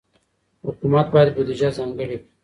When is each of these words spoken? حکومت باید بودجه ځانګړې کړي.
حکومت 0.67 1.07
باید 1.13 1.29
بودجه 1.35 1.69
ځانګړې 1.77 2.05
کړي. 2.09 2.17